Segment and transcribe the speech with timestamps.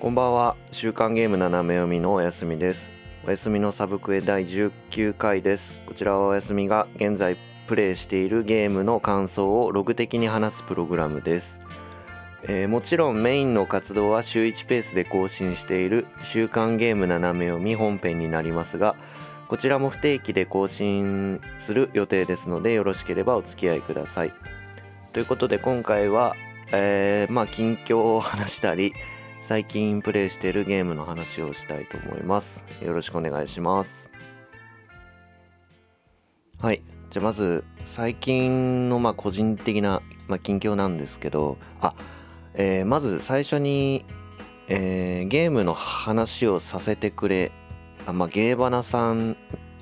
[0.00, 0.54] こんばんは。
[0.70, 2.92] 週刊ゲーム斜め読みのおやすみです。
[3.26, 5.82] おやすみのサブクエ第19回です。
[5.86, 7.36] こちらはおやすみが現在
[7.66, 11.60] プレイしているゲームの感想をログ的に話すプログラムです、
[12.44, 18.94] えーもちろんメインの活動は週1ペースで更新している週刊ゲーム斜め読み本編になりますが
[19.48, 24.32] こちらも不定期で更新する予定ですのでよろしければお付き合いください。
[25.12, 26.36] ということで今回は、
[26.72, 28.92] えーまあ近況を話したり
[29.40, 32.66] 最近プレイしているゲームの話をしたいと思います。
[32.82, 34.10] よろしくお願いします。
[36.60, 36.82] はい。
[37.10, 41.94] じゃあまず最近のまあ個人的な、まあ、近況なんですけどあ、
[42.54, 44.04] えーまず最初に、
[44.66, 47.52] えーゲームの話をさせてくれ
[48.06, 49.36] あ、まあ、ゲーバナさん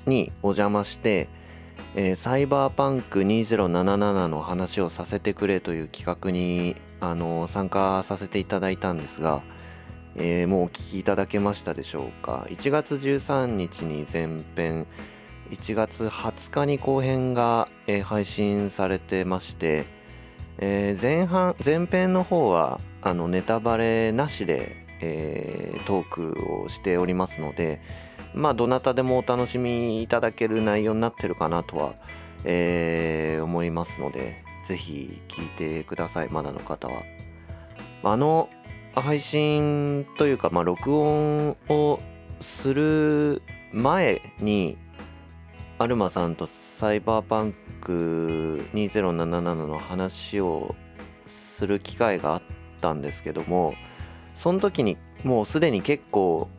[0.05, 1.29] にお邪魔して、
[1.95, 9.41] えーサイバーパンク2077の話をさせてくれという企画に、あの参加させていただいたんですが、
[10.15, 14.87] えーもうお聞きいただけましたでしょうか？1月13日に前編
[15.51, 19.85] 1月20日に後編が、えー配信されてまして、
[20.57, 27.79] えー前半前編の方はあのネタバレなしで、えートークをしておりますので
[28.33, 31.93] まあどなたでもお楽しみいただける内容になってるかなとは、
[32.43, 37.01] えー思いますのでぜひ聞いてくださいまだの方は。
[38.03, 38.49] あの
[38.93, 41.99] 配信というか、まあ、録音を
[42.41, 44.77] する前に
[45.79, 50.75] アルマさんとサイバーパンク2077の話を
[51.25, 52.41] する機会があっ
[52.81, 53.73] たんですけども
[54.33, 56.49] その時にもうすでに結構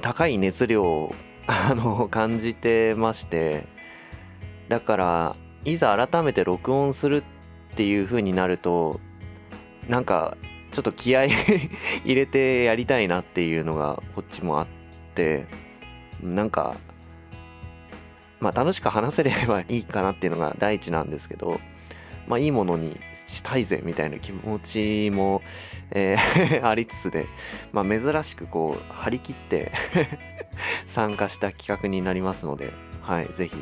[0.00, 1.14] 高い熱量を
[2.10, 3.66] 感じてまして
[4.68, 7.22] だからいざ改めて録音する
[7.72, 9.00] っていう風になると
[9.88, 10.36] なんか
[10.70, 11.26] ちょっと気合
[12.04, 14.66] 入れてやりたいなっていうのがこっちもあっ
[15.14, 15.46] て
[16.22, 16.76] なんか
[18.38, 21.60] まあ楽しく話せればいいかなっていうのが第一なんですけど
[22.28, 25.42] まあいいものにしたいぜみたいな気持ちも、
[25.90, 27.26] えー ありつつで
[27.72, 29.72] まあ珍しくこう張り切って
[30.86, 33.56] 参加した企画になりますのではいぜひ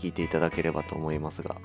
[0.00, 1.56] 聞いていただければと思いますが。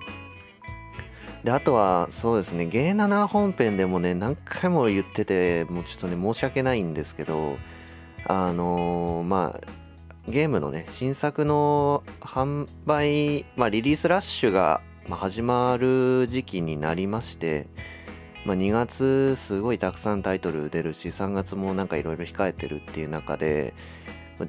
[1.46, 7.60] であとはそうですねゲーナナ本編でもね何回も言っててもうちょっとね申し訳ないんですけど
[8.26, 9.68] あのーまあ
[10.28, 17.68] ゲームのね新作の販売、まあ、リリースラッシュが始まる時期になりまして、
[18.44, 23.76] まあ、2月すごいたくさんタイトル出るし3月もなんかいろいろ控えてるっていう中で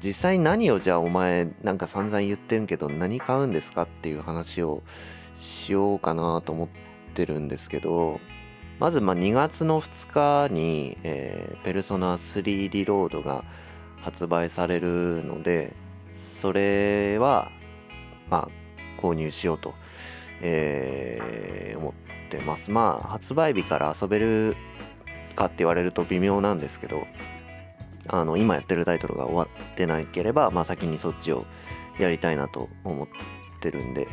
[0.03, 4.81] 実際何をじゃあお前なんか散々言ってんけど何買うんですかっていう話を
[5.35, 6.67] しようかなと思っ
[7.17, 8.19] てるんですけど
[8.79, 13.43] まずま2月の2日に、えーペルソナ3リロードが
[13.99, 15.73] 発売されるので
[16.13, 17.51] それは
[18.29, 19.73] まあ購入しようと、
[20.41, 21.93] えー思っ
[22.29, 22.71] てます。
[22.71, 24.55] まあ発売日から遊べる
[25.35, 27.05] かって言われると微妙なんですけど
[28.07, 31.45] あの今やってるタイトルが終わってなければ、まあ、先にそっちを
[31.99, 33.07] やりたいなと思っ
[33.59, 34.07] てるんで。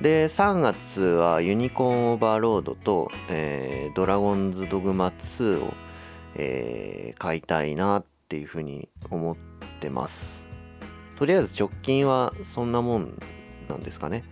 [0.00, 5.74] で3月はユニコーンオーバーロードと、えードラゴンズドグマ2を、
[6.36, 9.36] えー買いたいなっていうふうに思っ
[9.80, 10.48] てます。
[11.16, 13.20] とりあえず直近はそんなもん
[13.68, 14.24] なんですかね。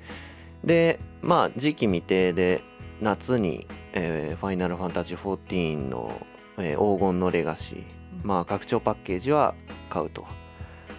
[0.65, 2.63] でまあ時期未定で
[3.03, 6.19] 夏に、えーファイナルファンタジー14の、
[6.57, 7.85] えー黄金のレガシー
[8.25, 9.55] まあ拡張パッケージは
[9.91, 10.25] 買うと。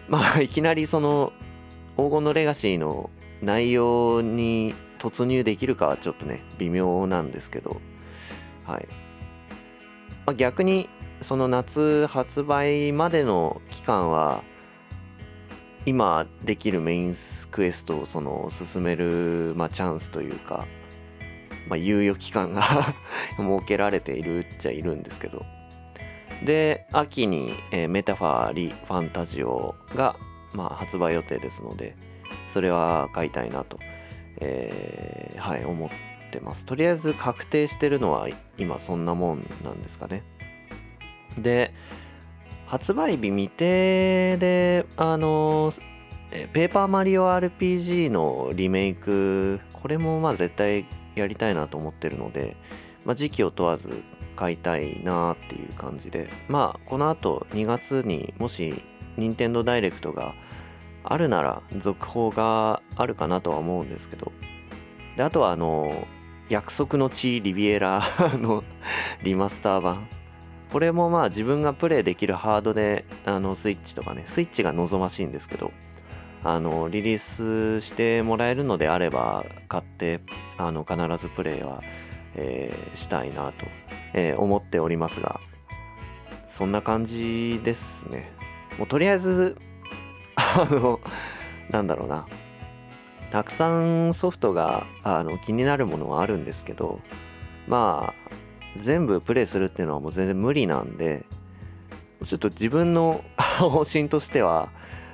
[0.08, 1.34] まあいきなりその
[1.98, 3.10] 黄金のレガシーの
[3.42, 7.82] 内容に突入できるかはちょっとね微妙なんですけど。
[8.66, 8.88] はい、
[10.28, 10.90] まあ、逆に
[11.22, 14.44] その夏発売までの期間は
[15.86, 17.16] 今できるメイン
[17.50, 20.68] クエストをその進める、まあ、チャンスというか、
[21.68, 22.62] まあ、猶予期間が
[23.38, 25.46] 設けられているっちゃいるんですけど。
[26.46, 30.16] で秋に、えーメタファーリファンタジオが、
[30.54, 31.98] まあ、発売予定ですので
[32.50, 33.80] それは買いたいなと、
[34.42, 35.90] えーはい思っ
[36.32, 36.66] てます。
[36.66, 40.24] とりあえず確定してるのは今そんなもんなんですかね。
[41.38, 41.74] で
[42.68, 45.72] 発売日未定であの
[46.30, 50.86] ペーパーマリオ RPG のリメイクこれもまあ絶対
[51.16, 52.56] やりたいなと思ってるので、
[53.06, 54.04] まあ、時期を問わず
[54.36, 58.84] 買いたいなっていう感じでまあこの後2月にもし
[59.18, 60.36] 任天堂ダイレクトが
[61.10, 64.32] あるなら続報があるかなとは思うんですけど。
[65.18, 66.08] であとはあの
[66.50, 68.02] 約束の地リビエラ
[68.40, 68.64] の
[69.24, 70.08] リマスター版。
[70.72, 75.72] これもまあ自分がプレイできるハードであのスイッチとかねスイッチが望ましいんですけど
[76.44, 80.22] あのリリースしてもらえるのであれば買って
[80.58, 81.82] あの必ずプレイは、
[82.36, 83.66] えー、したいなと、
[84.14, 85.40] えー、思っておりますが。
[86.50, 88.32] そんな感じですね。
[88.80, 89.56] もうとりあえず
[90.40, 91.00] あの
[91.70, 92.26] なんだろうな。
[93.32, 97.00] たくさんソフトがあの気になるものはあるんですけど
[97.68, 98.32] まあ
[98.78, 101.26] 全部プレイするっていうのはもう全然無理なんで
[102.26, 104.70] ちょっと自分の方針としては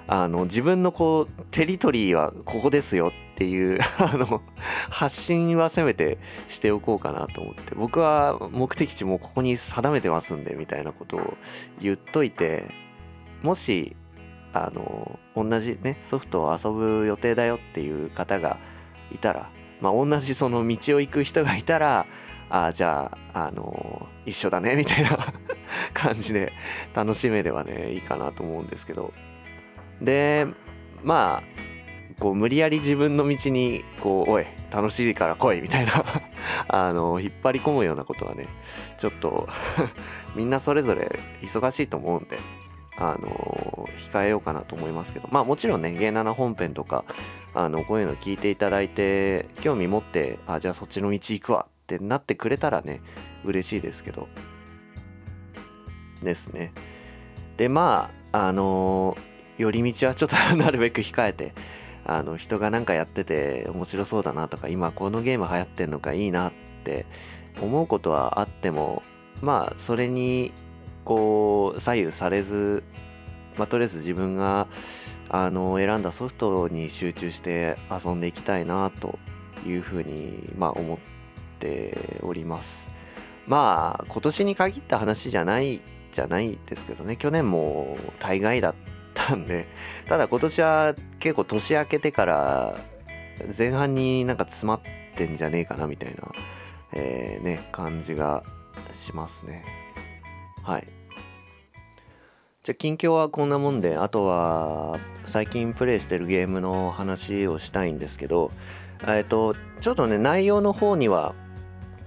[0.08, 4.42] あの自分のこうテリトリーはここですよっていうあの
[4.90, 6.18] 発信はせめて
[6.48, 7.76] しておこうかなと思って。
[7.76, 11.38] 僕は目的地もここに定めてますんでみたいなことを
[11.82, 12.72] 言っといて
[13.42, 13.96] もし
[14.56, 18.58] あの同じねソフトを遊ぶ予定だよっていう方が
[19.12, 19.50] いたら
[19.82, 22.06] まあ同じその道を行く人がいたら
[22.50, 25.18] あじゃあ、あのー、一緒だねみたいな
[25.94, 26.54] 感じで
[26.94, 29.14] 楽しめればねいいかなと思うんですけど。
[30.02, 30.48] で
[31.04, 31.66] まあ
[32.20, 35.92] こう無理やり自分の道にこうおい楽しいから来いみたいな
[36.70, 38.48] あの引っ張り込むようなことはね
[38.98, 39.48] ちょっと
[40.36, 42.40] みんなそれぞれ忙しいと思うんで。
[42.98, 45.28] あの控えようかなと思いますけど。
[45.32, 47.04] まあもちろんね芸7本編とか
[47.54, 53.02] あのこういうの聞いていただいて興味持ってあじゃあそっちの道行くわってなってくれたらね
[53.44, 54.28] 嬉しいですけど。
[56.24, 56.74] ですね。
[57.58, 59.18] でまああの
[59.58, 61.54] 寄り道はちょっと なるべく控えて
[62.06, 66.54] あの人が何かやってて面白そうだなとか今このゲーム流行ってんのかいいなっ
[66.84, 67.06] て
[67.62, 69.04] 思うことはあっても
[69.42, 70.54] まあそれに
[71.06, 72.84] こう左右されず、
[73.58, 74.68] まあ、とりあえず自分が
[75.30, 79.18] あの選んだソフトに集中して遊んでいきたいなと
[79.66, 80.98] いうふうに、まあ、思っ
[81.60, 82.94] ております。
[83.48, 85.82] まあ今年に限った話じゃない
[86.12, 87.16] じゃないですけどね。
[87.16, 88.76] 去年も大概だっ
[89.14, 89.68] たんで
[90.08, 92.76] ただ今年は結構年明けてから
[93.56, 94.82] 前半になんか詰まっ
[95.16, 96.24] てんじゃねえかなみたいな、
[96.94, 98.44] えー、ね感じが
[98.92, 99.64] しますね。
[100.64, 100.95] はい。
[102.66, 108.50] じゃあ近況はこんなもんであとは最近プレイしてるゲームの話をしたいんですけど
[109.08, 111.36] えっとちょっとね内容の方には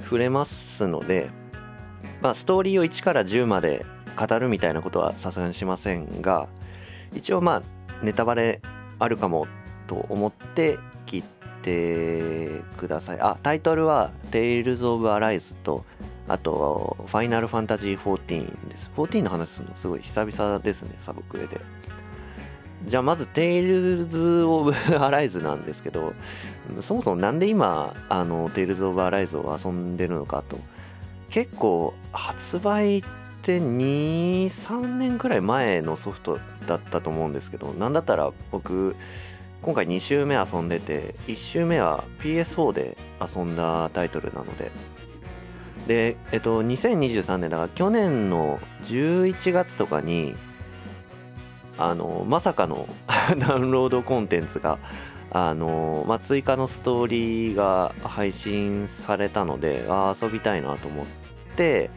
[0.02, 1.30] 触れますので
[2.20, 6.48] まあストーリーを1から10まで語るみたいなことはさすがにしませんが
[7.14, 7.62] 一応まあ
[8.02, 8.60] ネタバレ
[8.98, 9.46] あるかも
[9.86, 11.22] と思って聞い
[11.62, 13.20] てください。
[13.20, 15.84] あタイトルは「Tales of Arise」と
[16.28, 18.90] あと、ファイナルファンタジー14です。
[18.94, 21.60] 14の話するのすごい久々ですね、サブクエで。
[22.84, 26.12] じゃあまず、テイルズ・オブ・アライズなんですけど、
[26.80, 30.58] そもそもなんで今、あの、テイルズ・オブ・アライズを遊んでるのかと。
[31.30, 33.04] 結構、発売っ
[33.42, 38.96] て2、3年くらい前のソフトだったと思うんですけど、なんだったら僕、
[39.60, 44.70] 今回2周目遊んでて、1周目は PS4 で遊んだタイトルなので、
[45.86, 50.34] で、えっと、2023年だから去年の11月とかに
[51.78, 52.88] あのまさかの
[53.38, 54.78] ダウンロードコンテンツが
[55.30, 61.06] あの、まあ、追加のストーリーが配信されたのであ遊びたいなと思っ
[61.56, 61.90] て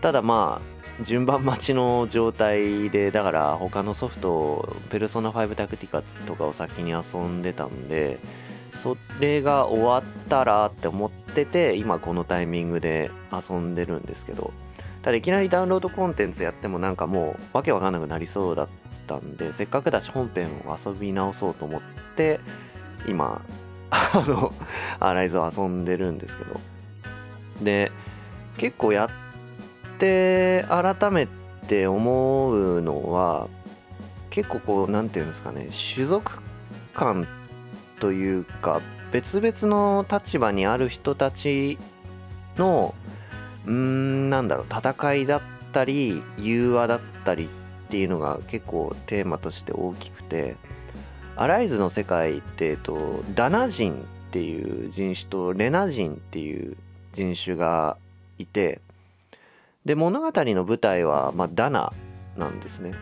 [0.00, 0.72] ただまあ
[1.02, 8.18] 順番待ちの状態でだから他のソフトペルソナ5タクティカとかを先に遊んでたんで
[8.70, 14.52] それが終わったらって思ってて今このタイミングで遊んでるんですけど
[15.02, 18.68] ただいきなりダウンロードコンテンツやってもなんかもうわけわかんなくなりそうだっ
[19.06, 21.80] たんでせっかくだし本編を遊び直そうと思っ
[22.16, 22.40] て
[23.06, 23.42] 今
[23.90, 24.52] あの
[25.00, 26.60] アライズを遊んでるんですけど。
[27.62, 27.92] で
[28.58, 31.28] 結構やって改め
[31.68, 33.48] て思うのは
[34.30, 36.40] 結構こう何て言うんですかね種族
[36.94, 37.26] 感
[38.00, 38.80] というか
[39.12, 41.78] 別々の立場にある人たち
[42.56, 42.94] の
[43.66, 45.40] うんなんだろう戦いだっ
[45.72, 47.48] たり融和だったりっ
[47.90, 50.56] ていうのが結構テーマとして大きくて
[51.36, 53.96] アライズの世界って、えっと、ダナ人っ
[54.30, 56.76] ていう人種とレナ人っていう
[57.12, 57.96] 人種が
[58.38, 58.80] いて
[59.84, 61.92] で物語の舞台は、まあ、ダナ
[62.36, 62.94] なんですね。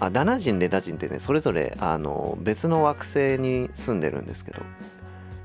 [0.00, 4.62] あダナ人レナ人ってねそれぞれあの別の惑星に住んでるんですけど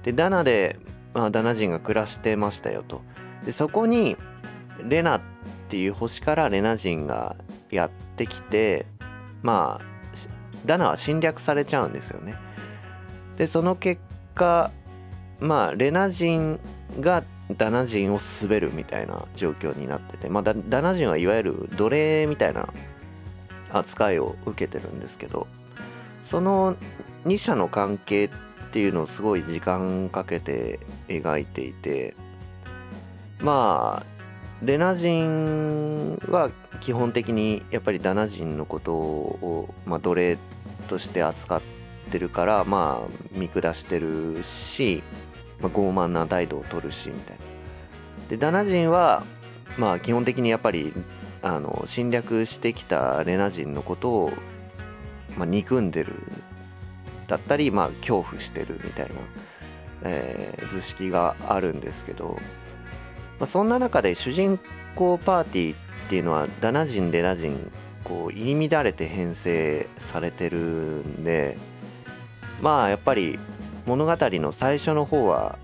[0.05, 0.79] でダナで、
[1.15, 3.01] まあ、ダナ人が暮らしてましたよと。
[3.43, 4.15] でそこに
[4.88, 5.21] レナっ
[5.67, 7.35] ていう星からレナ人が
[7.71, 8.85] やってきて
[9.41, 9.85] まあ
[10.65, 12.35] ダナは侵略されちゃうんですよね。
[13.35, 14.00] でその結
[14.35, 14.71] 果
[15.39, 16.59] まあレナ人
[17.00, 17.24] が
[17.57, 22.67] ダナ人を滑るみたいな状況になっててまあダナ人はいわゆる奴隷みたいな
[23.71, 25.47] 扱いを受けてるんですけど
[26.21, 26.75] その
[27.25, 28.29] 2者の関係
[28.75, 32.13] っていうのをすごい時間かけて描いていて
[33.39, 34.05] まあ
[34.62, 36.51] レナ人は
[36.82, 40.38] 基本的にやっぱりダナ人のことを、まあ、奴隷
[40.89, 41.62] として扱っ
[42.12, 45.03] てるからまあ見下してるし、
[45.62, 47.44] まあ、傲慢な態度を取るしみたいな。
[48.27, 49.24] でダナ人は
[49.77, 50.91] まあ基本的にやっぱり
[51.41, 54.34] あの侵略してきたレナ人のことを、
[55.38, 56.15] まあ、憎んでる
[57.27, 59.15] だったり、まあ、恐怖してるみたいな、
[60.03, 62.39] えー、図式があるんですけど
[63.39, 64.60] まあ、そんな中で主人
[64.96, 65.77] 公パーティーっ
[66.10, 67.72] ていうのはダナ人レナ人
[68.03, 71.58] こう入り乱れて編成されてるんで
[72.62, 73.39] まあやっぱり
[73.86, 75.58] 物語の最初の方は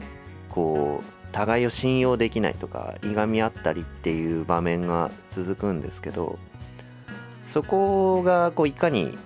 [0.50, 6.38] こう互いを信用できないとかいがみ合ったりっていう場面が続くんですけど
[7.42, 9.18] そこがこういかに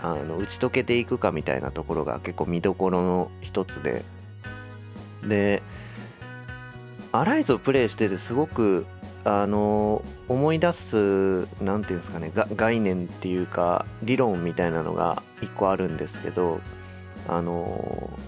[0.00, 4.04] あの打ち解けていくかみたいなところが結構見どころの一つで。
[5.26, 5.62] で
[7.12, 8.86] アライズをプレイしててすごく
[9.24, 16.60] あの思い出す何て言うんですかね概念っていうか理論みたいなのが一個あるんですけど
[17.28, 18.18] あの思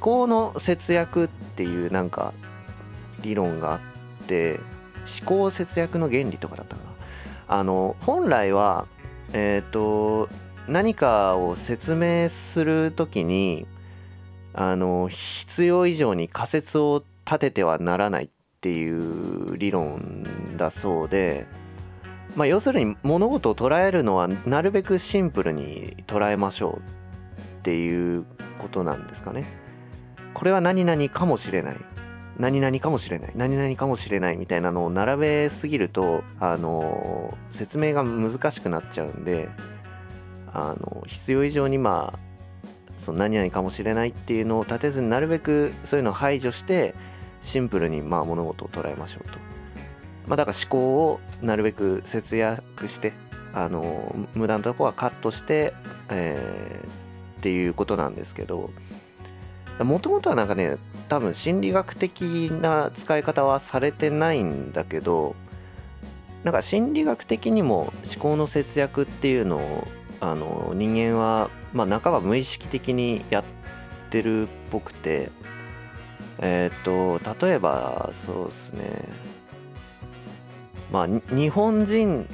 [0.00, 2.32] 考の節約っていうなんか
[3.20, 3.80] 理論があっ
[4.26, 4.60] て
[5.20, 6.90] 思考節約の原理とかだったかな。
[7.48, 8.86] あの本来は
[9.32, 10.28] えっ、ー、と
[10.68, 13.66] 何かを説明する時に
[14.52, 18.28] あの必要以上に仮説を立ててはならないっ
[18.60, 21.46] ていう理論だそうで、
[22.34, 26.80] まあ、要するに物事を捉えるのはなるべくシンプルに捉えましょうっ
[27.62, 28.24] ていう
[28.58, 29.44] ことなんですかね。
[30.34, 31.76] これは何々かもしれない。
[32.38, 39.48] 何々かもしれない何々かもしれないみたいなのを並べすぎるとあの説明が難しくなっちゃうんで
[40.52, 42.18] あの必要以上にまあ
[42.96, 46.94] その何々かもしれないっていうのを立てずになるべくそういうのを排除して
[47.42, 49.38] シンプルにまあ物事を捉えましょうと。
[50.26, 53.12] まあ、だから思考をなるべく節約して
[53.54, 55.72] あの無駄なとこはカットして、
[56.10, 58.70] えー、っていうことなんですけど
[59.78, 65.36] もともとはなんかね多分心理学的な使い方はされてないんだけど
[66.42, 69.86] なんか心理学的にも思考の節約っていうのを
[70.20, 73.44] あの人間は、まあ、半ば無意識的にやっ
[74.10, 75.30] てるっぽくて
[76.38, 79.08] えっ、と例えばそうですね
[80.92, 82.28] まあ日本人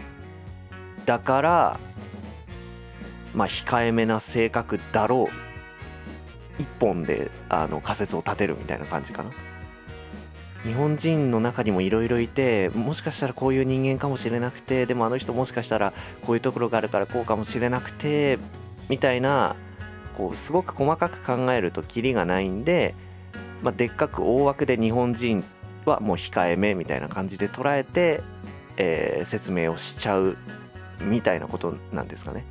[1.06, 1.80] だから
[3.34, 9.30] まあ控えめな性格だろう一本であの仮説を立てるみたいな感じかな。
[10.64, 15.92] 日本人の中にもいろいろいてもしかしたらこういう人間かもしれなくてでもあの人もしかしたら
[16.22, 18.38] こういうところがあるからこうかもしれなくて
[18.88, 19.56] みたいな
[20.16, 22.94] こうすごく細かく考えるとキリがないんで
[23.62, 25.44] まあ、でっかく大枠で日本人
[25.84, 28.22] はもう控えめみたいな感じで捉えて、
[28.76, 30.36] えー、説明をしちゃう
[31.00, 32.44] みたいなことなんですかね。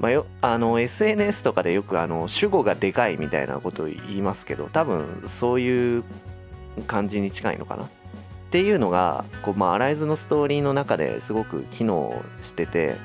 [0.00, 6.04] まあ、よあの SNS とかでよくあの主語がでかいみたいなことを言いますけど多分そういう
[6.82, 7.84] 感じに近いのかな？
[7.84, 7.88] っ
[8.50, 12.96] ていうのがこう、まあ、アライズのストーリーの中ですごく機能してて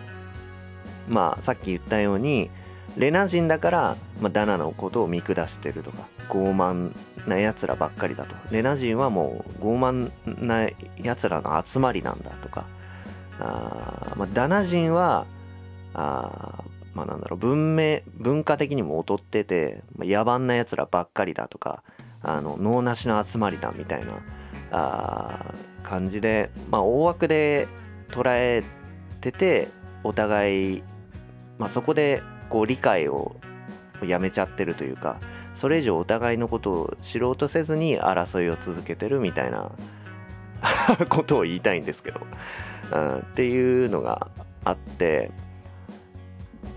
[1.09, 2.49] まあさっき言ったように
[2.95, 6.93] レナ人だから、まあ、ダナのことを見下してるとか傲慢
[7.27, 8.35] なやつらばっかりだと。
[8.51, 10.69] レナ人はもう傲慢な
[11.01, 12.65] やつらの集まりなんだとか
[13.39, 15.25] あ、まあ、ダナ人は
[15.93, 16.63] あ
[16.93, 21.83] まあなんだろう文明文化的にも劣ってて、まあ、野蛮なやつらばっかりだとか
[22.23, 24.13] あの脳なしの集まりだみたいな
[24.71, 27.67] あ感じで、まあ、大枠で
[28.09, 28.63] 捉え
[29.19, 29.69] てて
[30.03, 30.83] お互い、
[31.57, 33.35] まあ、そこでこう理解を
[34.03, 35.19] やめちゃってるというか
[35.53, 39.71] それ以上お互いのことを知ろうとせずに争いを続けてるみたいな
[41.09, 42.21] ことを言いたいんですけど、
[42.91, 44.29] うん、っていうのが
[44.63, 45.31] あって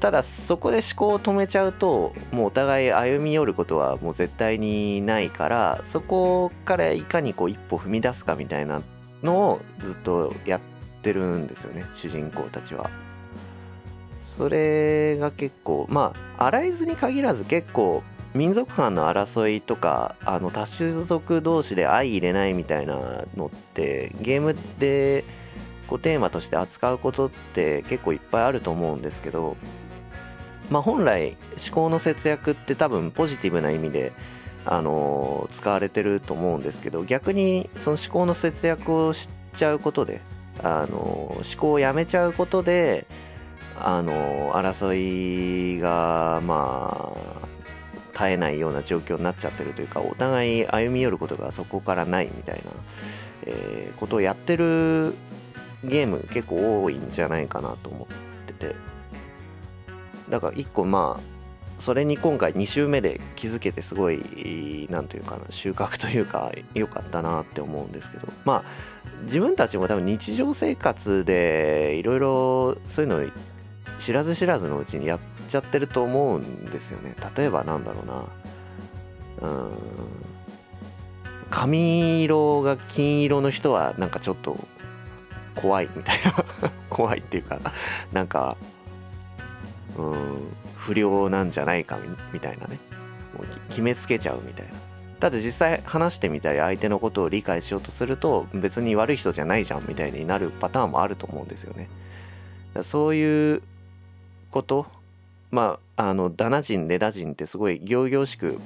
[0.01, 8.83] ただそこで思考を止めちゃうともうお互い歩み寄ることはもう絶対にないからそこからいかにこう一歩踏み出すかみたいな
[9.23, 10.61] のをずっとやっ
[11.03, 12.91] てるんですよね主人公たちは。
[14.21, 18.03] それが結構まあ洗いずに限らず結構
[18.35, 25.25] 民族間の争いとかあの多種族同士で相入れないみたいなのってゲームで
[25.95, 29.57] こうテーマとして扱うことって結構いっぱいあると思うんですけど
[30.69, 34.13] まあ本来思考の節約って多分ポジティブな意味で
[34.65, 40.21] あの使われてると思うんですけど逆にその思考の節約をしちゃうことで
[40.65, 43.07] あの思考をやめちゃうことで
[43.79, 47.47] あの争いがまあ
[48.15, 52.73] 絶えないような状況になっちゃってるというかお互い歩み寄ることがそこからないみたいな、
[53.47, 55.15] えー、ことをやってる
[55.89, 58.09] ゲーム結構多いんじゃないかなと思っ
[58.47, 58.77] てて。
[60.29, 61.35] だから一個まあ
[61.77, 68.29] それに今回2週目で気づけてすごい何というかな収穫というか良かったなって思うんですけど。
[68.45, 68.65] まあ
[69.23, 73.31] 自分たちも多分日常生活でいろいろそういうの
[73.99, 77.15] 知らず知らずのうちにやっちゃってると思うんですよね。
[77.37, 78.03] 例えばなんだろ
[79.41, 79.49] うな。
[79.49, 79.71] うん。
[81.51, 84.59] 髪色が金色の人はなんかちょっと
[85.55, 86.45] 怖いみたいな。
[86.91, 87.59] 怖いっていうか
[88.13, 88.57] なんか
[89.97, 90.15] うん
[90.77, 91.99] 不良なんじゃないか
[92.33, 92.79] みたいなね。
[93.37, 94.73] もう決めつけちゃうみたいな。
[95.21, 101.89] ただ実際話してみたり相手のことを理解しようとすると別に悪い人じゃないじゃんみたいになるパターンもあると思うんですよね。
[102.83, 103.63] そういう
[104.51, 104.87] こと
[105.51, 108.59] まああのダナ人レダ人ってすごい仰々しく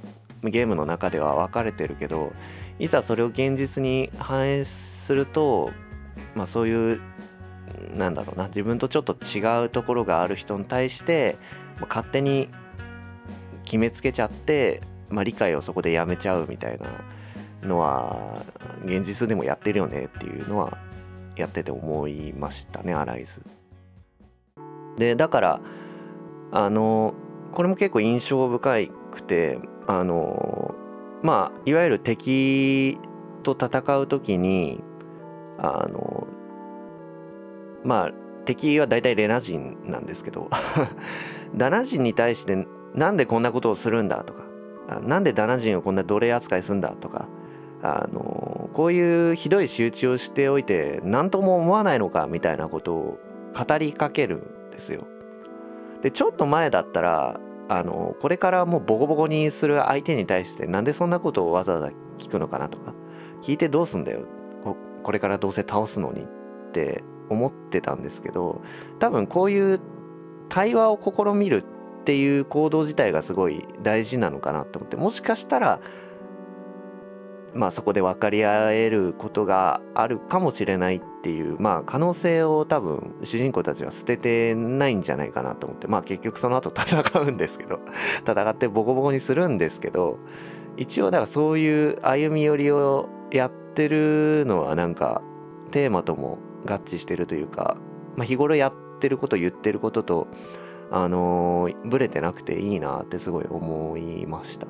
[0.42, 2.32] ゲームの中では分かれてるけど
[2.78, 5.70] いざそれを現実に反映すると
[6.34, 7.00] まあそういう
[7.96, 11.36] なんだろうな自分とちょっと違うところがある人に対して
[11.80, 12.48] まあ勝手に
[13.64, 14.80] 決めつけちゃって、
[15.10, 16.86] まあ、理解をそこでやめちゃうみたいな
[17.68, 18.42] のは
[18.84, 20.78] 現実でもやってるよねっていうのは
[21.36, 23.42] やってて思いましたねアライズ。
[24.96, 25.60] でだから
[26.50, 27.14] あの
[27.52, 30.74] これも結構印象深くてあの
[31.22, 32.98] まあいわゆる敵
[33.42, 34.82] と戦う時に
[35.58, 36.26] あの
[37.84, 38.12] まあ
[38.44, 40.48] 敵は大体レナ人なんですけど
[41.54, 44.44] ダナ人に対してなんでこんなことをするんだとか
[45.02, 47.28] なんでダナ人をこんな奴隷扱いするんだとか
[47.82, 53.18] あのこういうひどい仕打ちをしておいて何とも思わないのかみたいなことを
[53.54, 55.02] 語りかけるんですよ。
[56.02, 62.94] でちょっと前だったらあのこれからもうボコボコにする相手に対してなんでそんなことをわざわざ聞くのかなとか
[63.42, 64.20] 聞いてどうすんだよ
[65.02, 66.26] これからどうせ倒すのにっ
[66.72, 68.62] て思ってたんですけど
[68.98, 69.80] 多分こういう
[70.48, 71.64] 対話を試みる
[72.00, 75.80] っていう行動自体がすごい大事なのかなと思ってもしかしたら
[77.54, 87.80] まあそこで分かり合えることがあるかもしれないっていうまあ可能性を多分主人公たちは捨ててないんじゃないかなと思ってまあ結局その後戦うんですけど
[88.26, 90.18] 戦ってボコボコにするんですけど
[90.76, 95.22] 一応だからそういう歩み寄りをやっててるのはなんか
[95.70, 97.76] テーマとも合致してるというか、
[98.16, 100.26] まあ、日頃やってること言ってることと
[100.90, 104.66] あのー、ブレてなくていいなってすごい思いました。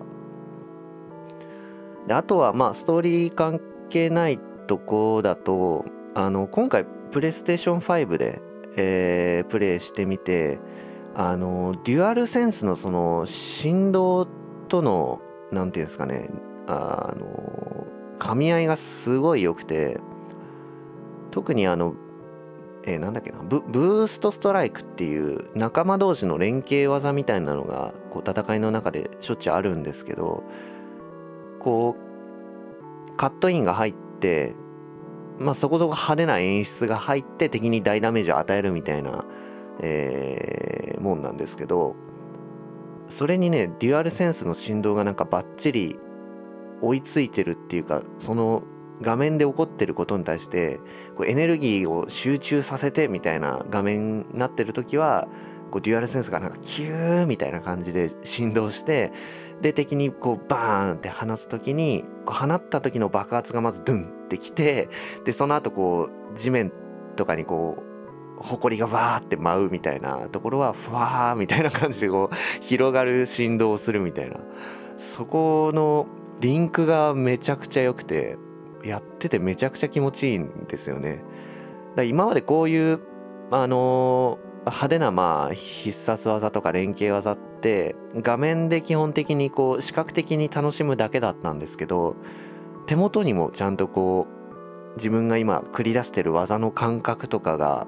[2.06, 8.42] であとはまあストーリー関係ないとこだとあの今回プレイステーション5で、
[8.76, 10.58] えー、プレイしてみて
[11.14, 14.26] あのデュアルセンスのその振動
[14.68, 16.28] との何て言うんですかね
[16.66, 17.67] あの
[18.18, 20.00] 噛み合いがすごい良くて
[21.30, 21.94] 特にあの、
[22.84, 30.42] えー、なんだっけなブーストストライクっていう仲間同士の連携技みたいなのがこう戦いの中でしょっちゅうあるんですけど
[31.60, 31.96] こ
[33.10, 34.54] うカットインが入って
[35.38, 39.24] まあそこそこ派手な演出が入って敵に大ダメージを与えるみたいな、
[39.80, 41.94] えー、もんなんですけど
[43.08, 45.98] それにねデュアルセンスの振動がなんかバッチリ
[46.80, 48.62] 追いついてるっていうかその
[49.00, 50.80] 画面で起こってることに対して
[51.16, 55.28] こうエネルギーを集中させてみたいな画面になってる時は
[55.70, 59.12] こうデュアルセンスがなんかキューみたいな感じで振動して
[59.60, 64.88] で敵にこうバーンって放つ時にこう放った時の爆発がまずドゥンってきて
[65.24, 66.72] でその後こう地面
[67.16, 74.38] とかにこう埃がわーって舞うみたいなところはふわーみたいな感じでこう広がる振動をするみたいな。
[74.96, 76.08] そこの
[76.40, 78.36] リンクがめちゃくちゃ良くて
[78.84, 81.22] やっててめちゃくちゃ気持ちいいんですよね。
[81.96, 83.00] だ今までこういう
[83.50, 92.16] あの派手なまあ必殺技とか連携技って画面で基本的にこう視覚的に楽しむだけだったんですけど
[92.86, 97.86] 手元にもちゃんとこう自分が今繰り出してる技の感覚とかが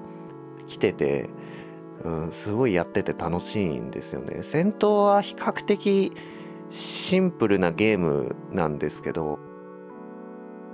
[0.66, 1.28] 来てて、
[2.04, 4.42] うん、すごいやってて楽しいんですよね。
[4.42, 6.12] 戦闘は比較的
[6.70, 9.38] シンプルなゲームなんですけど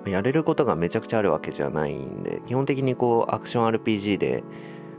[0.07, 4.45] やれることがめちゃくちゃあるわけじゃないんで基本的にこうアクション RPG で、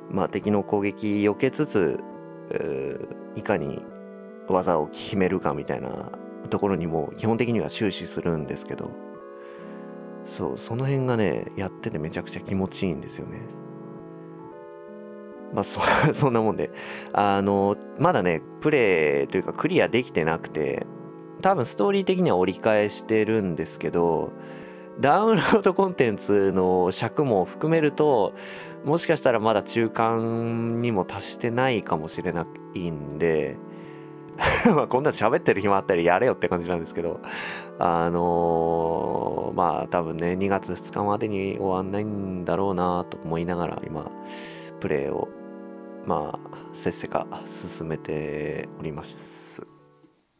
[0.09, 2.03] まあ、敵の攻撃避けつつ
[3.35, 3.83] いかに
[4.49, 6.11] 技を決めるかみたいな
[6.49, 8.91] ところにも基本的には終始するんですけど
[10.25, 13.41] そうその辺がねやっててめちゃくちゃ気持ちいいんですよね。
[15.53, 15.81] まあそ
[16.13, 16.71] そんなもんで。
[17.13, 20.85] あのまだねプレイというかクリアできてなくて
[21.41, 24.31] 多分ストーリー的には折り返してるんですけど
[24.99, 28.33] ダウンロードコンテンツの尺も含めると
[28.83, 33.57] もしかしたらまだ中間にも達してないかもしれないんで
[34.75, 37.19] まあこんな喋ってる暇あったりやれよって感じなんですけど
[37.77, 44.11] あのー、まあ多分ね2月2日までに終わんないんだろうなと思いながら今
[44.79, 45.27] プレイを
[46.05, 49.65] まあせっせか進めております。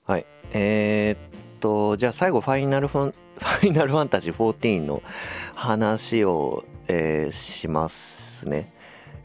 [0.05, 0.25] はい。
[0.53, 5.03] えー、っとじゃあ最後ファイナルファン ファイナルファンタジー14の
[5.53, 8.73] 話を、えー、しますね。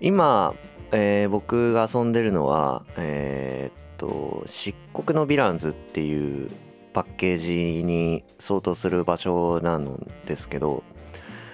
[0.01, 0.55] 今、
[0.91, 6.51] えー、僕が遊んでるのはえー、っと漆黒のヴィランズっていう
[6.93, 10.83] パッケージに相当する場所なんですけど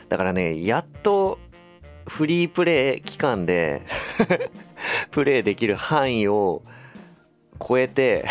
[0.09, 1.39] だからねやっと
[2.09, 3.83] フリープレイ期間で
[5.11, 6.63] プレイできる範囲を
[7.67, 8.25] 超えて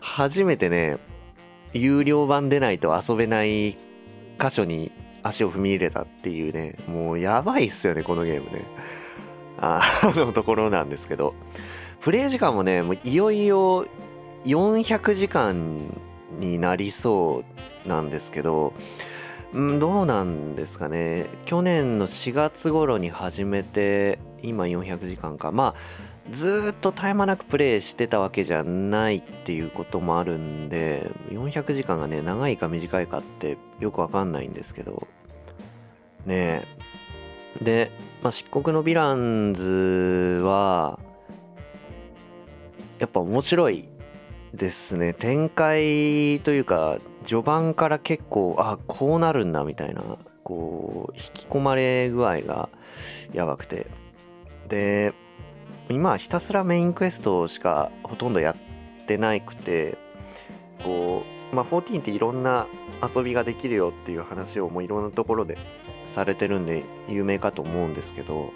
[0.00, 0.98] 初めてね
[1.72, 3.72] 有料版でないと遊べない
[4.38, 4.92] 箇所に
[5.22, 8.64] 足を踏み入れたっていうねもうやばいっすよねこのゲームね。
[9.58, 9.80] あ
[10.16, 11.34] のところなんですけど。
[12.02, 13.86] プレイ時間もねもういよいよ
[14.44, 15.78] 400時間
[16.36, 17.44] になりそ
[17.86, 18.72] うなんですけど
[19.58, 21.26] んどうなんですかね。
[21.44, 25.52] 去年の4月頃に始めて今400時間か。
[25.52, 35.06] まあずっと絶え間なくプレイしてたわけじゃないっていうこともあるんで400時間がね長いか短いかってよくわかんないんですけど。
[36.26, 36.62] ね。
[36.64, 36.82] え
[37.60, 37.90] で、
[38.22, 40.98] まあ、漆黒のヴィランズは
[42.98, 43.88] やっぱ面白い
[44.54, 45.12] ですね。
[45.12, 50.02] 展開というか序盤から結構あこうなるんだみたいな
[50.44, 52.68] こう引き込まれ具合が
[53.32, 53.86] やばくて。
[54.68, 55.12] で
[55.90, 59.98] 今はひたすらメインクエストしかほとんどやってなくて
[60.82, 62.66] こうまあ14っていろんな
[63.02, 65.58] 遊びができるよっていう話をもういろんなところで
[66.06, 68.52] されてるんで有名かと思うんですけど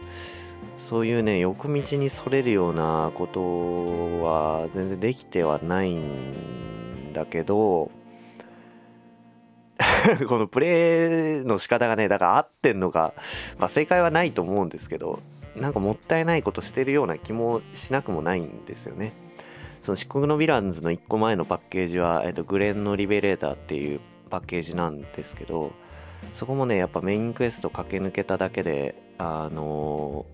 [0.79, 7.91] そういうね横道にそれるようなことは全然できてはないんだけど
[10.29, 13.15] このプレイの仕方がねだから合ってんのか、
[13.59, 15.21] まあ、正解はないと思うんですけど
[15.57, 19.13] なんかもったいないことしてるような気もしなくもないんですよね。
[19.81, 25.71] その漆黒のヴィランズの1個前のパッケージは、えっと、グレンのリベレーターっていうパッケージなんですけど
[26.33, 30.27] そこもねやっぱメインクエスト駆け抜けただけであの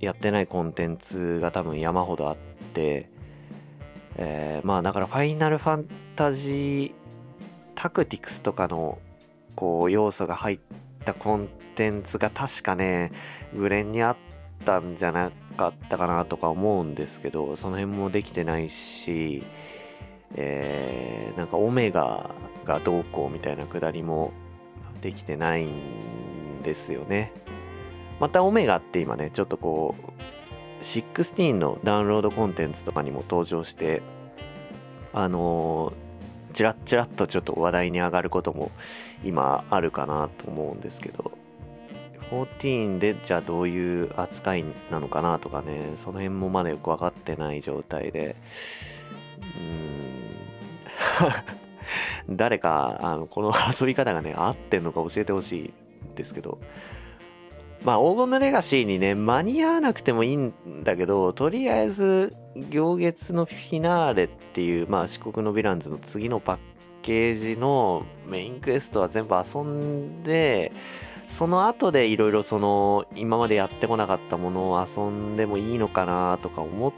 [0.00, 2.36] やってないコンテンツが多分山ほどあっ
[2.72, 3.10] て、
[4.16, 6.92] えー、まあだからファイナルファンタジー
[7.74, 8.98] タクティクスとかの
[9.54, 10.60] こう要素が入っ
[11.04, 13.12] たコンテンツが確かね
[13.54, 14.16] グレンにあっ
[14.64, 19.42] たんじゃなかったかなとか思うんですけどその辺もできてないし、
[20.34, 22.30] えー、なんかオメガ
[22.64, 24.32] がどうこうみたいなくだりも
[25.00, 27.32] できてないんですよね。
[28.20, 34.02] またオメガって今ねちょっとこう16のダウンロードコンテンツとかにも登場して
[35.12, 36.03] あのー、
[36.54, 38.70] チラッチラッとちょっと話題に上がることも
[39.22, 41.32] 今あるかなと思うんですけど
[42.30, 48.34] 14でじゃあどういう扱いなのかなとかねその辺もまだよく分かってない状態で。
[49.40, 50.14] うーん。
[52.30, 55.74] 誰かあのこの遊び方がね合ってんのか教えてほしい
[56.14, 56.58] ですけど
[57.84, 62.34] まあ黄金のレガシーにね間に合わなくてもいいんだけどとりあえず
[62.70, 66.58] 行月のフィナーレっていうまあ四国のヴィランズの次のパッ
[67.02, 70.72] ケージのメインクエストは全部遊んで
[71.26, 76.92] その後でいろいろその今までやってこなかったものを遊んでもいいのかなとか思っ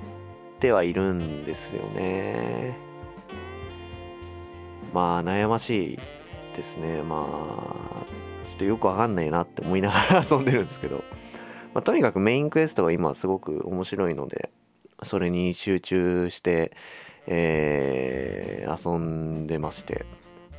[0.60, 2.76] てはいるんですよね。
[4.92, 5.98] まあ悩ましい
[6.54, 7.02] ですね。
[7.02, 8.15] まあ
[8.46, 11.04] ちょっとよくわかんないなって思いながら遊んでるんですけど、
[11.74, 14.50] まあ、とにかくメインクエストが今すごく面白いので
[15.02, 16.72] それに集中して、
[17.26, 20.06] えー、遊んでまして。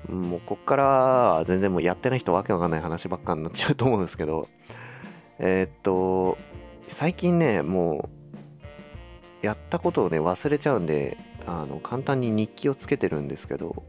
[0.08, 4.48] もうこっから全然もうやってない人わけわかんない話ばっかになっちゃうと思うんですけど。
[5.40, 6.38] えー、っと
[6.88, 8.10] 最近ねも
[9.44, 13.84] うやったことをね忘れちゃうんであの簡単に日記をつけてるんですけど、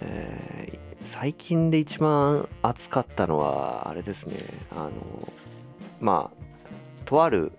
[0.00, 4.36] えー、最近で一番熱かったのはあれですね。
[4.72, 4.92] あの
[6.00, 6.44] まあ
[7.04, 7.52] とある、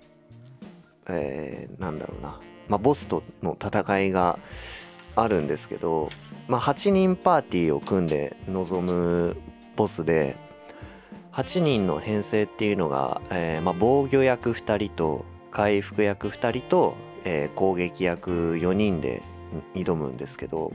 [1.07, 4.39] えー、なんだろうな、まあ、ボスとの戦いが、
[5.15, 6.09] あるんですけど、
[6.47, 9.37] まあ、8人パーティーを組んで臨む
[9.75, 10.35] ボスで
[11.31, 19.21] 8人の編成っていうのが、えー、まあ、防御役2人と回復役2人と、えー、攻撃役4人で
[19.73, 20.71] 挑むんですけど、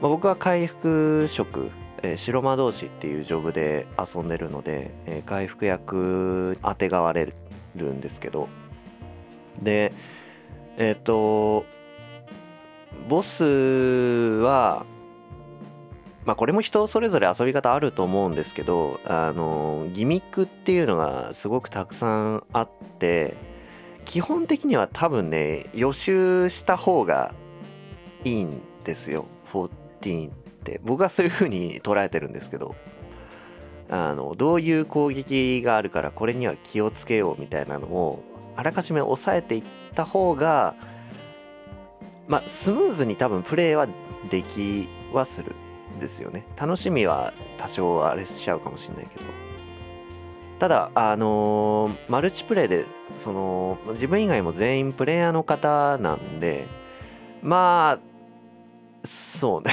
[0.00, 1.70] まあ、僕は回復職、
[2.02, 7.32] えー、白魔導士っていうジョブで遊んでるので、えー、回復役当てがわれ
[7.76, 8.48] るんですけど。
[9.62, 9.92] で
[10.76, 11.64] えっ、と
[13.08, 14.84] ボスは
[16.24, 23.36] まあこれも人それぞれ遊び方あると思うんですけどあのギミックっていうのがすごくたくさんあって
[24.04, 27.34] 基本的には多分ね予習した方が
[28.24, 29.26] いいんですよ。
[30.10, 30.32] 14っ
[30.64, 32.74] て僕はそういう風に捉えてるんですけど
[33.90, 38.22] あのどういう攻撃があるからこれには気をつけようみたいなのを
[38.56, 39.62] あらかじめ抑えていっ
[39.94, 40.74] た方が
[42.26, 43.86] まあスムーズに多分プレイは
[44.30, 45.52] できはする
[45.96, 46.46] んですよね。
[46.56, 49.24] 楽しみは多少あれしちゃうかもしれないけど。
[50.58, 56.66] ただあのー、マルチプレイでその自分以外も全員プレイヤーの方なんで
[57.42, 58.13] まあ
[59.04, 59.70] そうね。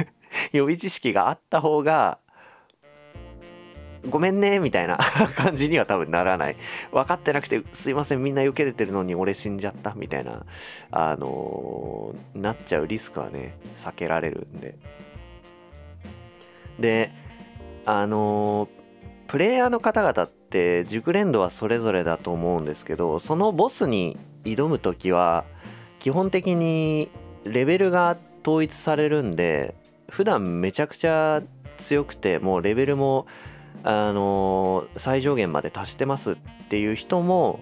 [0.52, 2.18] 予備知識があった方が
[4.08, 4.98] ごめんねみたいな
[5.36, 6.56] 感じには多分ならない。
[6.92, 10.44] 分かってなくてすいませんみんな避けれてるのに俺死んじゃったみたいな
[10.90, 14.76] あのー、なっちゃうリスクはね避けられるんで。
[16.78, 17.12] で
[17.84, 18.68] あのー、
[19.26, 25.44] プレイヤーの方々って熟練度はそれぞれだと思うんですけどそのボスに挑む時は
[25.98, 27.10] 基本的に
[27.44, 29.74] レベルがあって統一されるんで
[30.08, 31.42] 普段めちゃくちゃ
[31.76, 33.26] 強くてもうレベルも
[33.84, 36.36] あのー、最上限まで達してますっ
[36.68, 37.60] ていう人も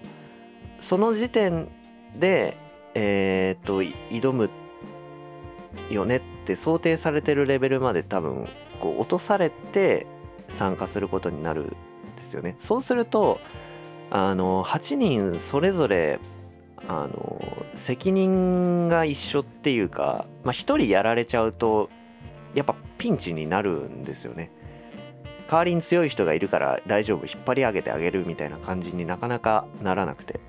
[0.79, 1.67] その時点
[2.15, 2.57] で
[2.95, 4.49] えー、っと挑む
[5.91, 8.47] よねって想定されてるレベルまで多分
[8.79, 10.07] こう落とされて
[10.47, 11.65] 参加することになるん
[12.15, 12.55] ですよね。
[12.57, 13.39] そうすると
[14.09, 16.19] あの8人それぞれ
[16.87, 17.41] あの
[17.73, 21.89] 責任が一緒っていうか、まあ、1人やられちゃうと
[22.53, 24.51] やっぱピンチになるんですよね。
[25.49, 30.39] 代わりに強い人がいるから大丈夫引っ張り上げてあげるみたいな感じになかなかならなくて。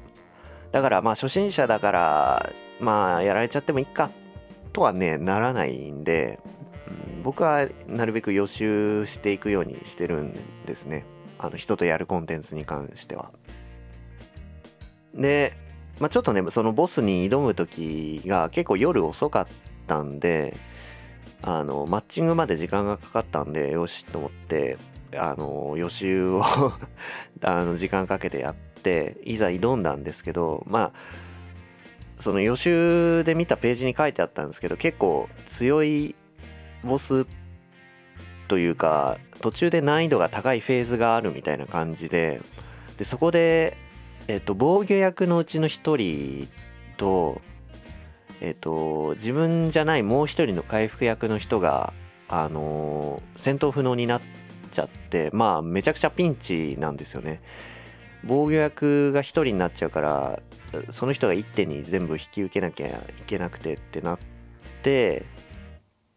[0.72, 4.10] だからまあ初心者だからまあやられちゃってもいいか
[4.72, 6.40] とはねならないんで、
[7.16, 10.34] うん、僕はなるべく予習していくようにしてるん
[10.66, 11.04] ですね。
[11.38, 13.30] あの人とやるコンテンツに関しては。
[15.14, 15.56] で、
[16.00, 19.46] まあ、ちょっとねそのボスに挑む時が結構夜遅かっ
[19.86, 20.56] たんで
[21.42, 24.76] あのマッチングまで時間がかかったんでよしと思って
[25.16, 26.42] あの予習を
[27.42, 30.92] あの時間かけてやっていざ挑んだんですけどまあ
[32.16, 36.16] その予習で見たページに書いてあったんですけど結構強い
[36.82, 37.26] ボス
[38.48, 42.40] というか途中で難易度が高いフェーズがあるみたいな感じで
[42.98, 43.76] でそこで、
[44.28, 46.48] えっと、防御役のうちの1人
[46.98, 47.40] と
[48.40, 51.92] えっ、と自分じゃないもう一人の回復役の人が
[52.28, 54.20] あのー、戦闘不能になっ
[54.70, 57.40] ちゃってまあめちゃくちゃピンチなんですよね。
[58.24, 60.40] 防御役が一人になっちゃうから
[60.90, 62.92] その人が一手に全部引き受けなきゃい
[63.26, 64.18] けなくてってなっ
[64.82, 65.24] て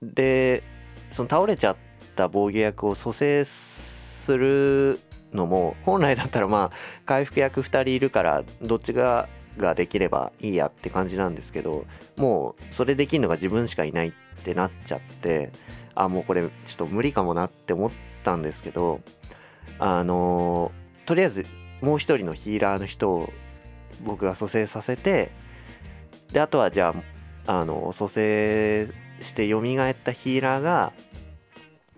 [0.02, 0.64] で
[1.12, 1.76] その倒れちゃっ
[2.16, 5.00] た防御役を蘇生する
[5.34, 11.86] のも本来だったらまあ回復役2人いるからどっちがができればいいやって感じなんですけど
[12.18, 14.12] もうそれできるのが自分しかいないっ
[14.44, 15.52] てなっちゃって
[15.94, 17.92] あもうこれちょっと無理かもなって思っ
[18.24, 19.02] たんですけど
[19.78, 20.72] あの
[21.06, 21.46] とりあえず
[21.82, 23.34] もう一人のヒーラーの人を
[24.04, 25.32] 僕が蘇生させて
[26.32, 26.96] であとはじゃ
[27.48, 28.88] ああの蘇生
[29.20, 30.94] して蘇ったヒーラーが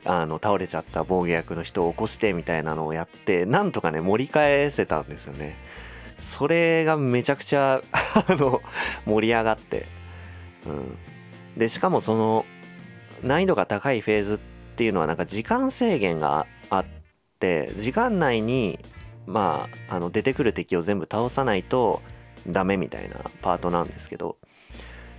[0.06, 5.58] あの倒れちゃった防御役の人を起こしてみたいなのをやってなんとかね盛り返せたんですよね。
[6.18, 7.82] それがめちゃくちゃ
[8.28, 8.62] あの
[9.06, 9.86] 盛り上がって、
[10.68, 10.98] うん、
[11.58, 12.46] でしかもその
[13.24, 14.38] 難易度が高いフェーズっ
[14.76, 16.86] ていうのはなんか時間制限があっ
[17.40, 18.80] て時間内に
[19.26, 22.02] まああの出てくる敵を全部倒さないと
[22.48, 24.38] ダメみたいなパートなんですけど。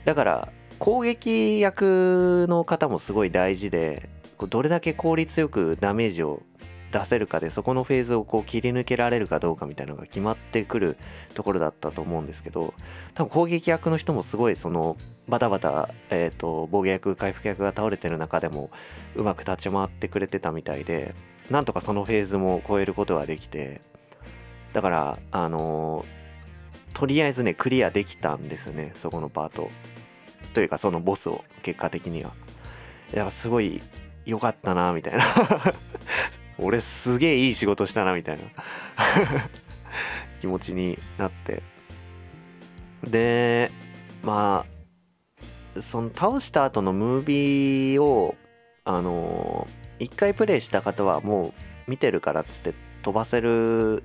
[0.05, 4.09] だから攻撃役の方もすごい大事で
[4.49, 6.43] どれだけ効率よくダメージを
[6.93, 10.97] 出せるかでそこのフェーズをこう切り抜けられるかどうかみたいなのが決まってくる
[11.35, 12.73] ところだったと思うんですけど
[13.15, 14.97] 多分攻撃役の人もすごいその
[15.29, 18.71] バタバタ、えーと、防御役回復役が倒れてる中でも
[19.17, 21.17] うまく立ち回ってくれてたみたいで
[21.51, 23.81] なんとかそのフェーズも超えることができて
[24.73, 29.69] だからあのー、とりあえずねクリアできたんですよねそこのパート。
[30.53, 32.31] というかそのボスを結果的には。
[33.13, 33.83] やっぱすごい
[34.27, 35.25] 良かったなみたいな。
[36.59, 38.45] 俺すげえいい仕事したなみたいな。
[40.41, 41.63] 気持ちになって。
[43.05, 43.71] で
[44.23, 44.65] ま
[45.77, 48.35] あその倒した後のムービーを
[48.85, 49.67] あの
[49.99, 54.03] 一回プレイした方はもう見てるからっつって飛ばせる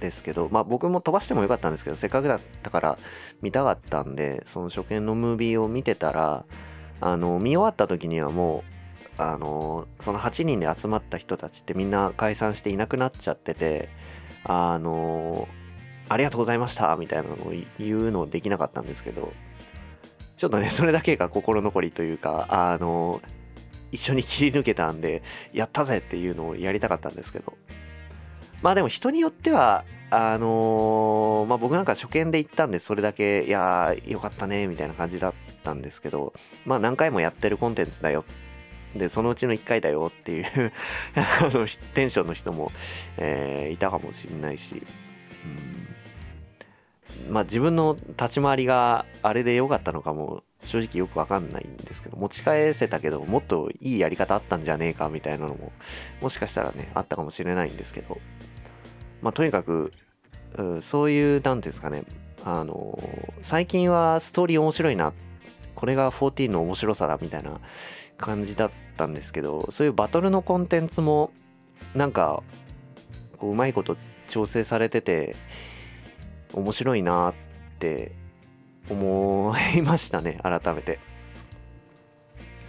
[0.00, 2.98] ですけどまあ僕も飛ばしてもよかったんですけどせっかくだったから
[3.42, 6.44] 見たかったんでその初見のムービーを見てたら
[7.00, 8.73] あの見終わった時にはもう
[9.16, 13.88] あのその8人で集まった人たちってみんな解散していなくなっちゃってて
[14.44, 15.48] あの
[16.08, 19.32] ありがとうございましたみたいなのを言うのできなかったんですけど
[20.36, 23.20] ちょっとね それだけが心残りというかあの
[23.92, 25.22] 一緒に切り抜けたんで
[25.52, 27.54] やったぜっていうのをやりたかったんですけど。
[28.62, 36.32] まあでも人によってはあの、まあ僕なんか初見で行ったんでそれだけいやーよかったねみたいな感じだったんですけど
[36.64, 38.24] まあ何回もやってるコンテンツだよ
[38.96, 40.72] でそのうちの1回だよっていう
[41.16, 42.70] あのテンションの人も、
[43.16, 44.82] えー、いたかもしれないし、
[47.26, 55.72] うん、まあ自分の立ち回りがあれで良かったのかも正直よくわかんないんですけど持ち返せたけどもっといいやり方あったんじゃねえかみたいなのも
[56.20, 58.18] もしかしたらねあったかもしれないんですけど
[59.20, 59.92] まあとにかく
[60.56, 62.04] うそういう何ていうんですかね
[62.44, 62.98] あの
[63.42, 65.12] 最近はストーリー面白いな。
[65.74, 67.60] これが14の面白さだみたいな
[68.16, 71.30] 感じだったんですけどそういうバトルのコンテンツも
[71.94, 72.42] なんか
[73.38, 75.36] こううまいこと調整されてて
[76.52, 77.34] 面白いなっ
[77.78, 78.12] て
[78.88, 80.98] 思いましたね改めて。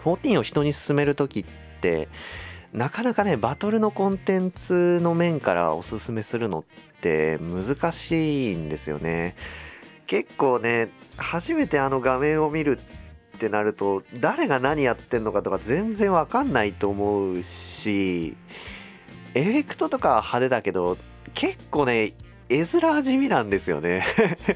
[0.03, 1.45] 14を人に勧める時っ
[1.81, 2.07] て
[2.73, 6.63] なかなかねバトルのコンテンツの面からおすすめするのっ
[7.01, 9.35] て難しいんですよね。
[10.05, 12.79] 結構ね初めてあの画面を見る
[13.35, 18.35] ってなると誰が何やってんのかとか全然わかんないと思うし
[19.33, 20.97] エフェクトとか派手だけど
[21.33, 22.13] 結構ね
[22.49, 24.03] 絵面地味なんですよね。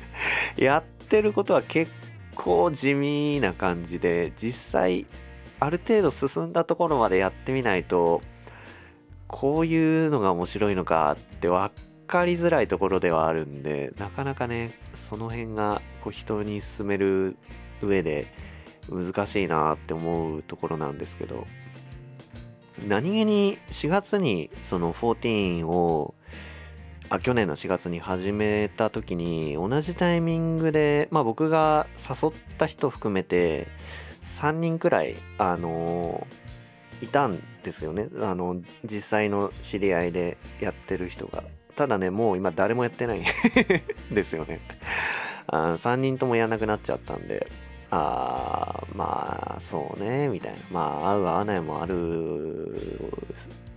[0.57, 1.91] やってることは結
[2.35, 5.05] 構地味な感じで実際
[5.59, 8.21] ある程度進んだところまでやってみないと
[9.27, 11.73] こういうのが面白いのかって分
[12.07, 17.37] かりづらいところではあるんでなかなかねその辺がこう人に勧める
[17.81, 18.27] 上で
[18.91, 21.47] 難しいなって思うところなんですけど
[22.87, 26.13] 何気に4月にその14を
[27.09, 33.67] あ去年の4月に始めた時に同じタイミングでまあ僕が誘った人含めて
[34.23, 36.27] 3人くらいあの
[37.01, 38.09] いたんですよね。
[38.21, 41.43] あの実際の知り合いでやってる人が。
[41.75, 43.21] ただねもう今誰もやってない
[44.11, 44.59] ですよね。
[45.47, 47.49] あ3人ともやんなくなっちゃったんで。
[47.91, 50.59] あまあそうねみたいな。
[50.71, 52.75] まあ合う合わないもある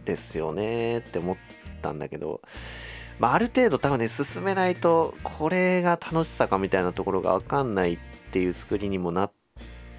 [0.04, 1.36] ですよねって思っ
[1.80, 2.40] たんだけど。
[3.18, 7.98] まあある程度多分ね進めないとこれが楽しさかみたいなところが分かんないっ
[8.32, 9.32] ていう作りにもなっ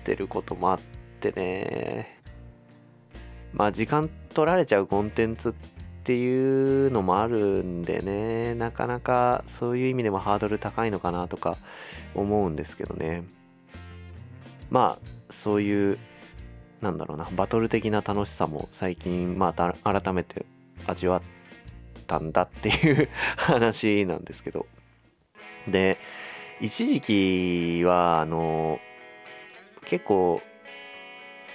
[0.03, 0.79] てることもあっ
[1.19, 2.19] てね。
[3.53, 5.53] まあ時間取られちゃうコンテンツっ
[6.03, 8.55] ていうのもあるんでね。
[8.55, 11.55] なかなかそういう意味でもハードル高いのかなとか
[12.15, 13.23] 思うんですけどね。
[14.73, 15.99] まあそういう
[16.81, 20.47] なんだろうなバトル的な楽しさも最近まあ改めて
[20.87, 21.21] 味わっ
[22.07, 23.07] たんだっていう
[23.37, 24.65] 話なんですけど。
[25.67, 25.97] で
[26.59, 28.79] 一時期はあの
[29.85, 30.41] 結構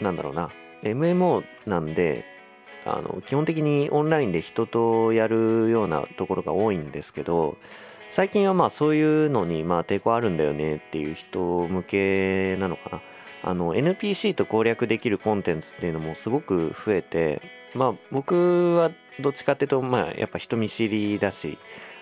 [0.01, 0.51] なんだろうな
[0.83, 2.25] MMO なんで
[2.87, 7.59] あの基本的にオンラインで人とやるようなところが多いんですけど
[8.11, 13.03] 最近はまあそういうのにまあ抵抗あるんだよねっていう人向けなのかな。
[13.43, 17.41] あの NPC と攻略できるコンテンツっていうのもすごく増えて
[17.75, 18.91] まあ僕は
[19.21, 21.59] どっちかっていうとまあやっぱ人見知りだし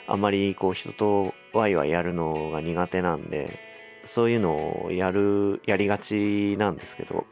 [0.07, 3.59] あまりこう人とワイワイやるのが苦手なんで
[4.05, 7.27] そういうのをやるやりがちなんですけど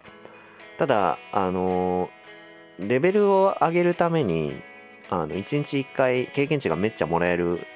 [0.76, 2.10] ただあの
[2.78, 4.54] レベルを上げるために
[5.08, 7.66] あの1日1回経験値がめっちゃもらえる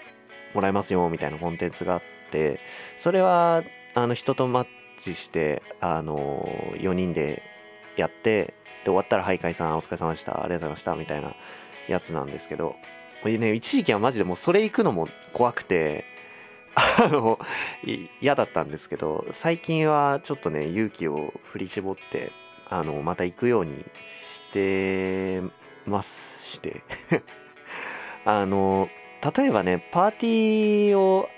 [0.59, 2.61] もらえますよみたいなコンテンツがあって
[2.97, 3.63] それは
[3.95, 7.43] あの人とマッチしてあの4人で
[7.97, 8.55] やって
[8.85, 11.35] で終わったら「はい解散お疲れ様でしたありがとうございました」みたいな
[11.87, 12.77] やつなんですけど
[13.25, 16.05] ね一時期はマジでもうそれ行くのも怖くて
[16.75, 17.39] あの
[18.21, 22.33] 嫌だったんですけど最近はちょっとね勇気を振り絞って
[22.69, 25.43] あのまた行くようにして
[25.87, 26.83] まして
[28.25, 28.89] あの
[29.23, 31.29] 例えばねパーティーを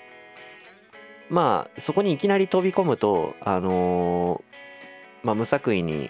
[1.29, 4.43] まあそこにいきなり飛び込むとあの
[5.23, 6.09] まあ、無作為に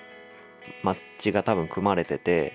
[0.84, 2.54] マッチが多分組まれてて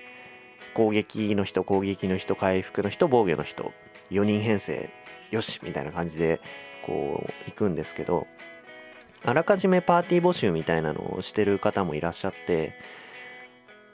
[0.73, 3.73] 攻撃の人攻撃の人回復の人防御の人
[4.11, 4.89] 4人編成
[5.31, 6.39] よしみたいな感じで
[6.85, 8.27] こう行くんですけど
[9.23, 12.73] あらかじめパーティー募集みたいなのをしてる方もいらっしゃって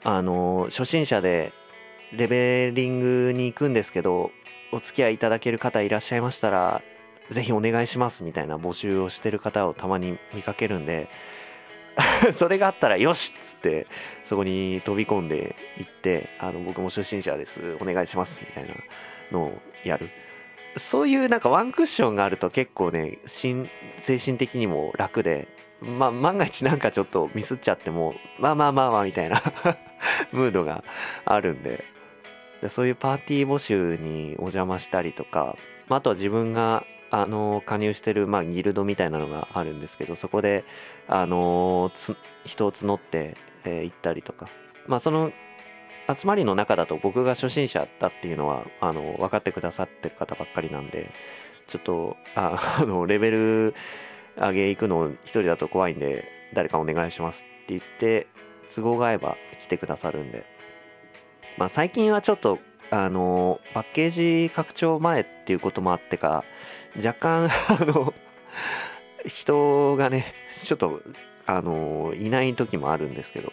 [0.04, 1.52] あの初心者で
[2.12, 4.30] レベリングに行くんですけど
[4.74, 6.82] お付き合いいただける方いらっしゃいましたら
[7.30, 11.08] ぜひお願いしますみたいな募集をしてる方をたまに見かけるんで
[12.34, 13.86] それがあったらよしっつって
[14.24, 18.74] そこに飛び込んでいってあの僕も初心者ですお願いしますみたいな
[19.30, 19.52] のを
[19.84, 20.10] やる。
[20.76, 23.68] そういうなんかワンクッションがあると結構ね精
[24.18, 25.46] 神的にも楽で
[25.80, 29.40] まあ万が一なんかちょっとミスっちゃってもまあまあまあまあみたいな
[30.32, 30.82] ムードが
[31.24, 31.93] あるんで。
[32.64, 35.54] でそういうパーティー募集にお邪魔したりとか、
[35.86, 40.64] まあ、あとは自分があの加入してる、まあ、ギルドみたいなのがあるんですけどそこで
[41.06, 41.92] あの
[42.46, 44.48] 人を募って、えー、行ったりとか。
[44.86, 45.30] まあその
[46.12, 51.10] 集まりの中だと僕が初心者だっていうのはあの分かってくださってる方ばっかりなんで
[51.66, 53.74] ちょっとあのレベル
[54.36, 58.26] 上げ行くの一人だと怖いんで誰かお願いしますって言って
[58.74, 60.53] 都合が合えば来てくださるんで。
[61.56, 62.58] まあ最近はちょっと
[62.90, 66.44] あのパッケージ拡張前っていうこともあってか
[66.96, 67.48] 若干
[67.80, 68.14] あの
[69.26, 71.02] 人がねちょっと
[71.46, 73.52] あのいない時もあるんですけど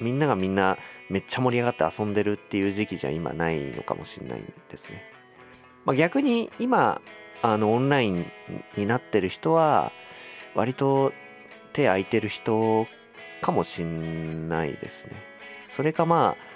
[0.00, 0.78] みんながみんな
[1.08, 5.02] めっちゃ盛り上がって遊んでるっていう時期じゃ今ないのかもしれないんですね。
[5.84, 7.00] まあ、逆に今
[7.42, 8.30] あのオンライン
[8.76, 9.92] になってる人は
[10.54, 11.12] 割と
[11.72, 12.86] 手空いてる人
[13.40, 15.14] かもしんないですね。
[15.68, 16.55] それかまあ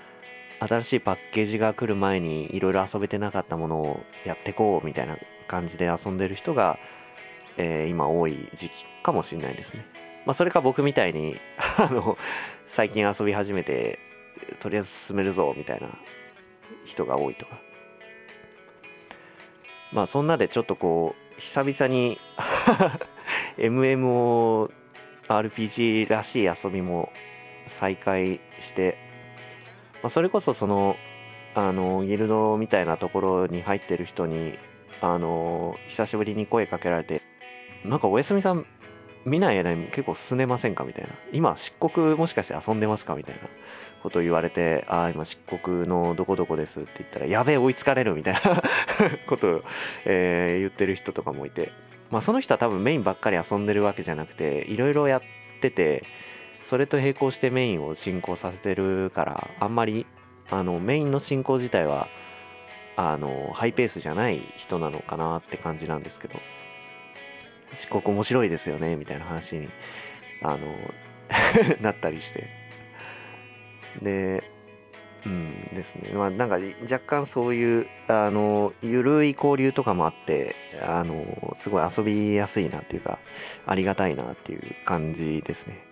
[0.60, 5.16] 新しいパッケージが来る前にいろいろ遊べてなかったものをやってこうみたいな
[5.48, 6.78] 感じで遊んでる人が、
[7.56, 9.86] えー、今多い時期かもしれないですね。
[10.26, 11.40] まあ、それか僕みたいに
[11.78, 12.18] あの
[12.66, 13.98] 最近遊び始めて
[14.60, 15.88] とりあえず進めるぞみたいな
[16.84, 17.58] 人が多いとか
[19.92, 22.20] まあそんなでちょっとこう久々に
[23.56, 24.68] MMORPG
[26.08, 27.10] らしい遊びも
[27.66, 29.09] 再開して、
[30.02, 30.96] まあ、それこそその
[31.54, 34.58] あのギルドみたいなところに入ってる人に
[35.00, 37.22] あの久しぶりに声かけられて
[37.84, 38.66] なんかおやすみさん
[39.24, 40.84] 見ない間に結構進めませんか？
[40.84, 41.10] みたいな。
[41.32, 43.14] 今、漆黒もしかして遊んでますか？
[43.16, 43.42] みたいな。
[44.02, 48.40] ことを言われて、ああ、今漆黒のどこどこですって言ったら、やべえ、追いつかれるみたいな。
[49.28, 49.62] ことを、
[50.06, 51.70] えー、言ってる人とかもいて、
[52.10, 55.22] まあその人は多分メインばっかり遊んでるわけじゃなくて、いろいろやっ
[55.60, 56.04] てて、
[56.62, 60.06] それと並行してメインを進行させてるから、あんまり、
[60.50, 62.08] あの、メインの進行自体は、
[62.96, 66.34] あの、ハイペースじゃない人なのかなって感じなんですけど、
[67.74, 69.68] 漆黒面白いですよねみたいな話に
[70.42, 70.58] あの
[71.80, 72.48] なったりして。
[74.02, 74.44] で
[75.26, 76.12] うんですね。
[76.14, 83.18] まあなんか若干そういうあの緩い交流とかもあってあのすごい遊びやすいなっていうか
[83.66, 85.89] ありがたいなっていう感じですね。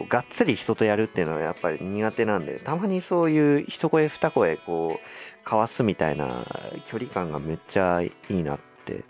[0.00, 5.06] こうがっつり人とやるっていうのはやっぱり苦手なんでたまにそういう一声二声こう
[5.44, 6.46] 交わすみたいな
[6.86, 9.04] 距離感がめっちゃいいなって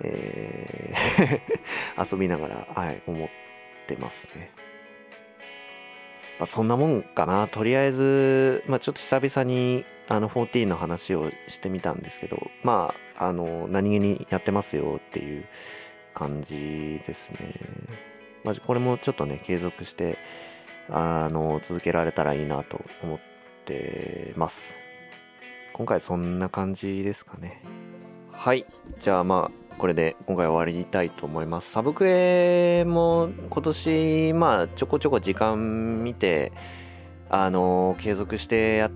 [0.00, 3.28] えー 遊びながら、はい、思っ
[3.86, 4.50] てますね。
[6.38, 7.46] まあ、そんなもんかな。
[7.46, 15.44] とりあえず、まあ、ちょっと久々にあの14の話をしてみたんですけど、まあ、あの、何気にやってますよっていう
[16.12, 17.54] 感じですね。
[18.44, 20.18] まあ、これもちょっとね、継続して、
[20.90, 23.18] あの、続けられたらいいなと思っ
[23.64, 24.80] てます。
[25.72, 27.62] 今回そんな感じですかね。
[28.30, 28.66] はい。
[28.98, 31.70] じゃあまあ、これで今回終わりたいと思います。
[31.72, 36.52] サブクエも今年まあちょこちょこ時間見て
[37.28, 38.90] あの継続してやっ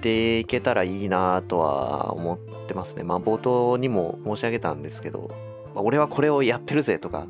[0.00, 3.04] ていけたらいいなとは思ってますね。
[3.04, 5.30] まあ冒頭にも申し上げたんですけど、
[5.74, 7.28] ま、俺はこれをやってるぜとか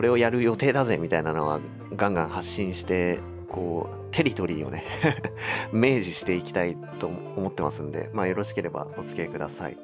[0.00, 1.60] これをやる予定だぜみたいなのは
[1.94, 3.18] ガンガン発信して
[3.50, 4.82] こうテリトリーをね
[5.74, 9.76] 明示していきたいと思ってますんで、まあ、よろしければお付き合いください。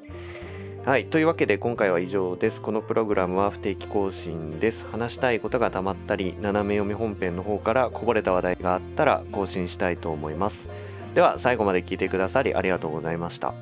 [0.87, 1.05] はい。
[1.05, 2.63] というわけで今回は以上です。
[2.63, 4.87] このプログラムは不定期更新です。
[4.91, 10.71] 話したいことがたまったり、斜め読み本編の方からこぼれた話題があったら更新したいと思います。
[11.15, 13.53] では最後まで聞いてくださりありがとうございました。